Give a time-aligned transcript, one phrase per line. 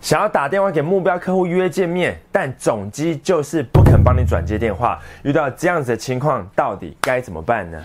[0.00, 4.98] 想要打电话给目标客户约见面，但总机就是不肯帮你转接电话。
[5.22, 7.78] 遇到这样子的情况，到底该怎么办呢？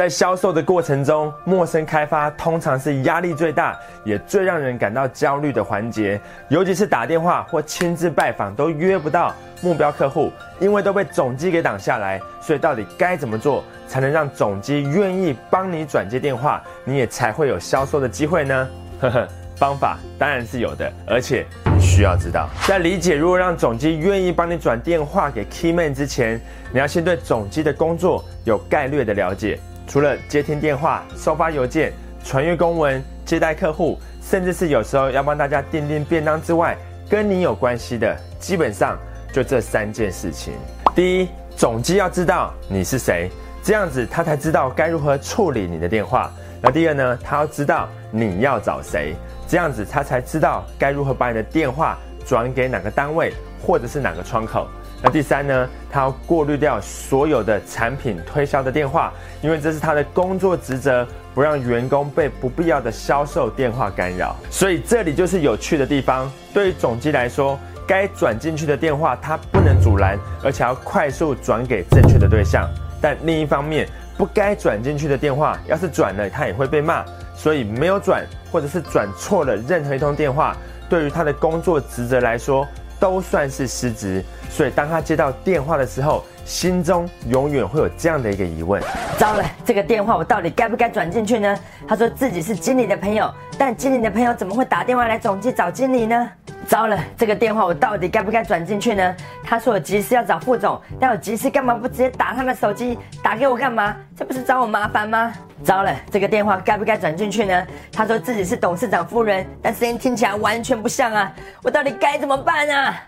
[0.00, 6.18] 在销售的过程中，陌生开发通常是压力最大，也最让人感到焦虑的环节。
[6.48, 12.18] 尤其是打电话或亲自拜访都约不到目标客户，因为都被总机给挡下来。
[12.40, 18.68] 所以，到底该怎么做才能让总机愿意帮你转接电话，你也才会有销售的机会呢？
[19.02, 21.44] 呵呵，方法当然是有的，而且
[21.76, 26.40] 你需要知道，在理解如何让总机愿意帮你转电话给 Keyman 之前，
[26.72, 29.60] 你要先对总机的工作有概略的了解。
[29.90, 31.92] 除了接听电话、收发邮件、
[32.24, 38.96] 传阅公文、接待客户，甚至是有时候要帮大家订订便当之外，跟你有关系的，基本上
[39.32, 40.54] 就这三件事情。
[40.94, 43.28] 第一，总机要知道你是谁，
[43.64, 46.30] 这样子他才知道该如何处理你的电话。
[46.62, 49.16] 那第二呢，他要知道你要找谁，
[49.48, 54.68] 这样子他才知道该如何把你的电话转给哪个单位或者是哪个窗口。
[55.02, 55.68] 那第三呢？
[55.90, 64.36] 他要过滤掉所有的产品推销的电话，因为这是他的工作职责，不让员工被不必要的销售电话干扰。
[64.50, 66.30] 所以这里就是有趣的地方。
[66.52, 72.68] 对于总机来说，该转进去的电话他不能阻拦，而且要快速转给正确的对象。
[73.00, 77.02] 但另一方面，不该转进去的电话，要是转了，他也会被骂。
[77.34, 80.54] 所以没有转，或者是转错了任何一通电话，
[80.90, 82.68] 对于他的工作职责来说。
[83.00, 88.80] 都算是失职，所以当他接到电话的时候，心中永远会有这样的一个疑问：
[89.18, 91.58] 糟了，这个电话我到底该不该转进去呢？
[91.88, 96.30] 他说自己是经理的朋友，但经理的朋友怎么会打电话来总机找经理呢？
[96.70, 99.16] 糟了，这个电话我到底该不该转进去呢？
[99.42, 103.96] 他说有急事要找副总，但有急事干嘛不直接打他的手机打给我干嘛？
[104.16, 105.32] 这不是找我麻烦吗？
[105.64, 107.66] 糟了，这个电话该不该转进去呢？
[107.90, 111.32] 他说自己是董事长夫人，但声音听起来完全不像啊！
[111.64, 113.02] 我到底该怎么办啊？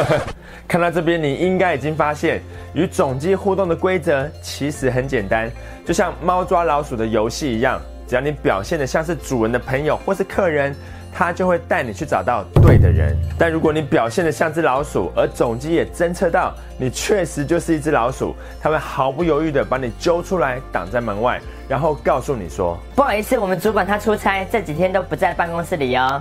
[0.68, 2.42] 看到这边，你应该已经发现，
[2.74, 5.50] 与总机互动的规则其实很简单，
[5.86, 10.76] 就像猫抓老鼠的游戏一样，只要你表现的像是主人的朋友或是客人。
[11.18, 26.20] 他就会带你去找到对的人，但如果你表现的像只老鼠，而总机也侦测到你确实就是一只老鼠，他会毫不犹豫的把你揪出来挡在门外，然后告诉你说：“不好意思，我们主管他出差，这几天都不在办公室里哦。”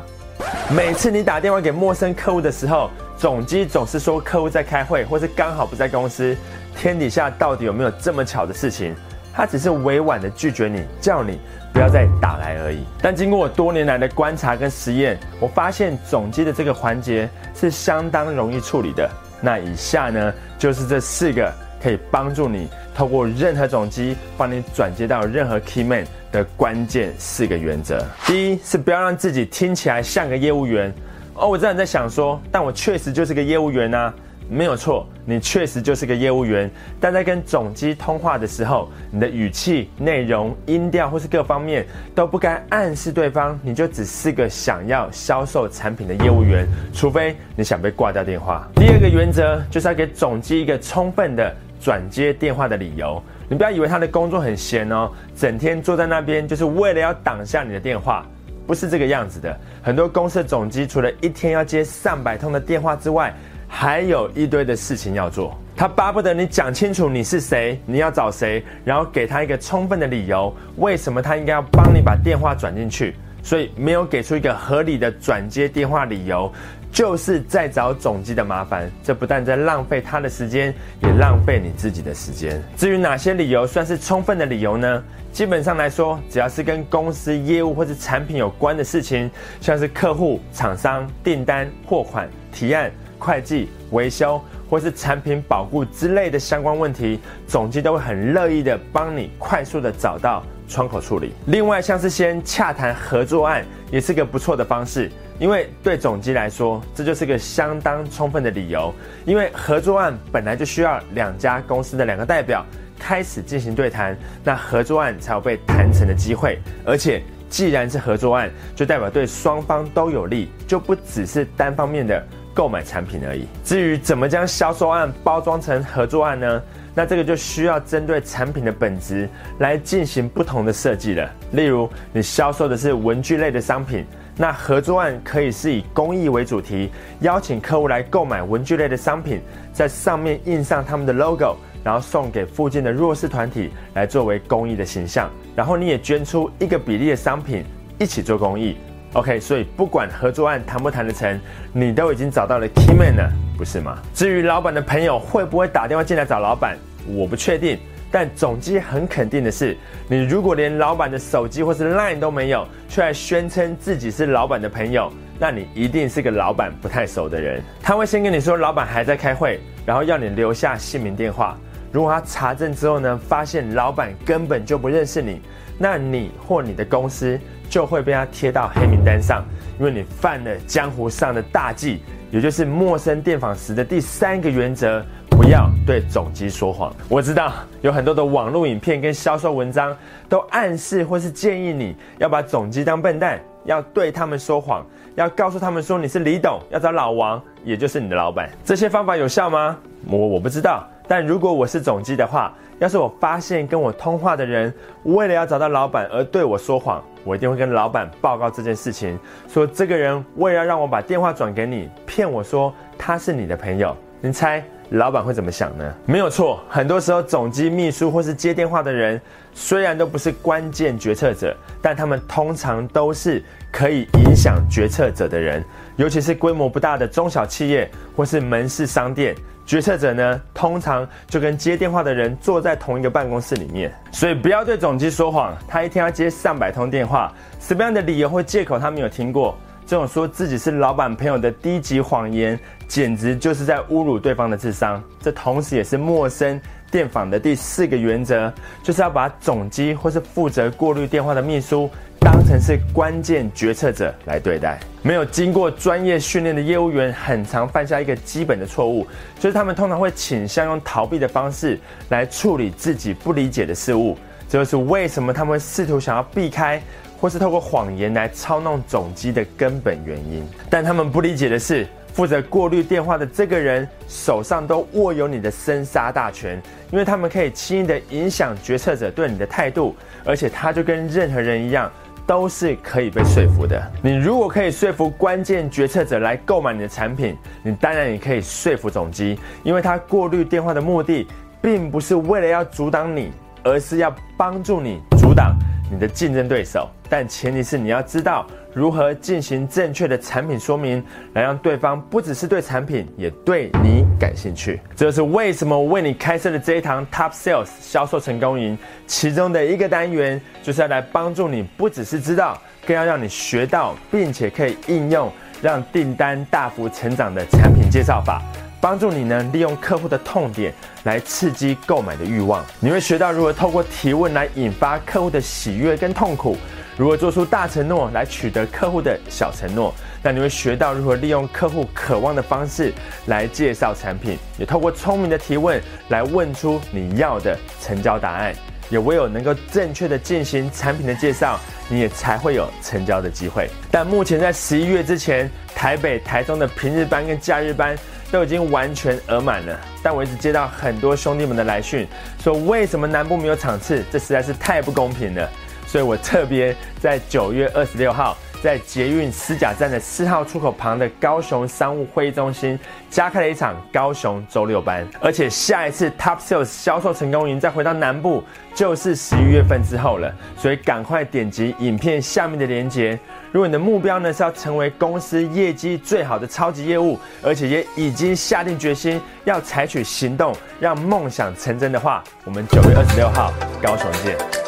[0.73, 6.33] 每次你打电话给陌生客户的时候，总机总是说客户在开会，或是刚好不在公司。
[6.77, 8.95] 天底下到底有没有这么巧的事情？
[9.35, 11.39] 他只是委婉的拒绝你，叫你。
[11.73, 12.85] 不要再打来而已。
[13.01, 19.09] 但经过我多年来的观察跟实验，我发现总机的这个环节是相当容易处理的。
[19.41, 21.53] 那以下呢，就是这四个
[21.83, 28.01] 可以帮助你透过任何总机帮你转接到任何 key man 的关键四个原则。
[28.25, 30.89] 第一是不要让自己听起来像个业务员。
[31.33, 34.13] 哦，我知道你在想说，但我确实就是个业务员啊。
[34.47, 36.69] 没有错，你确实就是个业务员，
[36.99, 48.67] 但在跟总机通话的时候，你的语气、内容、音调或是各方面都不该暗示对方，你就只是个想要销售产品的业务员，除非你想被挂掉电话。
[48.75, 58.23] 第二个原则就是要给总机一个充分的转接电话的理由，你不要以为他的工作很闲哦，整天坐在那边就是为了要挡下你的电话，
[58.67, 59.57] 不是这个样子的。
[59.81, 63.33] 很多公司的总机除了一天要接上百通的电话之外，
[63.67, 73.15] 还有一堆的事情要做，他巴不得你讲清楚你是谁，你要找谁，然后给他一个充分的理由，为什么他应该要帮你把电话转进去。
[73.43, 76.51] 所以没有给出一个合理的转接电话理由，
[76.91, 78.89] 就是在找总机的麻烦。
[79.03, 82.59] 这不但在浪费他的时间，也浪费你自己的时间。
[82.75, 85.03] 至于哪些理由算是充分的理由呢？
[85.31, 89.29] 基本上来说，只要是跟公司业务或者产品有关的事情，
[89.61, 92.91] 像是客户、厂商、订单、货款、提案。
[93.25, 101.33] 会计、维修或是产品保护之类的相关问题，总机都会很乐意的帮你快速的找到窗口处理。
[101.47, 108.93] 另外，像是先洽谈合作案，也是个不错的方式，因为对总机来说，这就是个相当充分的理由。
[109.25, 112.63] 因为合作案本来就需要两家公司的两个代表
[112.99, 116.59] 开始进行对谈，那合作案才有被谈成的机会。
[116.85, 122.23] 而且，既然是合作案，就代表对双方都有利，就不只是单方面的。
[122.55, 123.45] 购买产品而已。
[123.63, 126.63] 至于怎么将销售案包装成合作案呢？
[126.97, 129.29] 那这个就需要针对产品的本质
[129.59, 131.29] 来进行不同的设计了。
[131.51, 134.05] 例如，你销售的是文具类的商品，
[134.37, 139.41] 那合作案可以是以公益为主题，邀请客户来购买文具类的商品，
[139.73, 147.65] 在上面印上他们的 logo，然后送给附近的弱势团体来作为公益的形象，然后你也捐出一个比例的商品
[147.99, 148.77] 一起做公益。
[149.15, 151.39] OK，所以不管合作案谈不谈得成，
[151.71, 153.97] 你都已经找到了 key man 了，不是吗？
[154.13, 156.77] 至于老板的朋友会不会打电话进来找老板，
[157.07, 157.79] 我不确定。
[158.11, 159.75] 但总机很肯定的是，
[160.09, 165.09] 你如果连老板的手机或是 Line 都没有，却还宣称自己是老板的朋友，
[165.39, 167.63] 那你一定是个老板不太熟的人。
[167.81, 171.57] 他会先跟你说老板还在开会，然后要你留下姓名电话。
[171.89, 175.41] 如果他查证之后呢，发现老板根本就不认识你，
[175.77, 177.39] 那你或你的公司
[177.69, 179.43] 就会被他贴到黑名单上，
[179.79, 182.01] 因为你犯了江湖上的大忌，
[182.31, 186.95] 也就是陌生电访时的第三个原则：不要对总机说谎。
[187.09, 187.51] 我知道
[187.81, 189.95] 有很多的网络影片跟销售文章
[190.29, 194.85] 都暗示或是建议你要把总机当笨蛋，要对他们说谎，
[195.15, 198.49] 要告诉他们说你是李董，要找老王，也就是你的老板。
[198.63, 199.77] 这些方法有效吗？
[200.07, 200.87] 我我不知道。
[201.07, 204.73] 但如果我是总机的话，要是我发现跟我通话的人
[205.03, 209.17] 为了要找到老板而对我说谎，我一定会跟老板报告这件事情，
[209.47, 213.95] 说这个人为了要让我把电话转给你，骗我说他是你的朋友。
[214.21, 215.93] 你猜老板会怎么想呢？
[216.05, 219.19] 没有错，很多时候总机秘书或是接电话的人，
[219.53, 225.63] 虽然都不是关键决策者，但他们通常都是可以影响决策者的人，
[225.95, 229.35] 尤其是规模不大的中小企业或是门市商店。
[229.65, 235.57] 决策者呢，通常就跟接电话的人坐在同一个办公室里面，所以不要对总机说谎。
[235.67, 239.57] 他一天要接上百通电话，什么样的理由或借口他没有听过？
[239.87, 245.01] 这种说自己是老板朋友的低级谎言，简直就是在侮辱对方的智商。
[245.19, 248.51] 这同时也是陌生电访的第四个原则，
[248.83, 251.89] 就是要把总机或是负责过滤电话的秘书。
[252.17, 259.05] 当成是关键决策者来对待，没有经过专业训练的业务员，很常犯下一个基本的错误，
[259.39, 261.79] 就是他们通常会倾向用逃避的方式
[262.09, 264.17] 来处理自己不理解的事物。
[264.49, 266.81] 这就是为什么他们会试图想要避开，
[267.19, 270.43] 或是透过谎言来操弄总机的根本原因。
[270.67, 281.91] 但他们不理解的是，负责过滤电话的这个人手上都握有你的生杀大权，因为他们可以轻易的影响决策者对你的态度，而且他就跟任何人一样。
[282.27, 283.79] 都是可以被说服的。
[284.01, 291.27] 你如果可以说服关键决策者来购买你的产品，你当然也可以说服总机，因为他过滤电话的目的，
[291.61, 295.55] 并不是为了要阻挡你，而是要帮助你阻挡。
[295.91, 301.01] 你的竞争对手，但前提是你要知道如何进行正确的产品说明，
[301.31, 304.81] 来让对方不只是对产品，也对你感兴趣。
[304.97, 308.77] 这就是为什么我为你开设的这一堂 Top Sales 销售成功营，
[309.07, 318.41] 其中的一个单元就是要来帮助你，不只是知道，更要让你学到，并且可以应用，让订单大幅成长的产品介绍法。
[318.81, 320.71] 帮助你呢，利用客户的痛点
[321.05, 322.63] 来刺激购买的欲望。
[322.79, 326.55] 你会学到如何透过提问来引发客户的喜悦跟痛苦，
[326.97, 329.93] 如何做出大承诺来取得客户的小承诺。
[330.23, 332.93] 那你会学到如何利用客户渴望的方式
[333.25, 338.53] 来介绍产品，也透过聪明的提问来问出你要的成交答案。
[338.89, 343.67] 也唯有能够正确的进行产品的介绍，你也才会有成交的机会。
[343.89, 347.97] 但目前在十一月之前，台北、台中的平日班跟假日班。
[348.31, 352.05] 都已经完全额满了，但我一直接到很多兄弟们的来讯，
[352.43, 354.03] 说为什么南部没有场次？
[354.11, 355.49] 这实在是太不公平了。
[355.85, 362.77] 所以我特别在九月二十六号，在捷运思甲站的四号出口旁的高雄商务会议中心，
[363.09, 365.07] 加开了一场高雄周六班。
[365.21, 368.43] 而且下一次 Top Sales 销售成功营再回到南部，
[368.73, 370.33] 就是十一月份之后了。
[370.57, 373.17] 所以赶快点击影片下面的链接。
[373.51, 384.64] 如果你的目标呢是要成为公司业绩最好的超级业务，而且也已经下定决心要采取行动，让梦想成真的话，我们九月二十六号高雄见。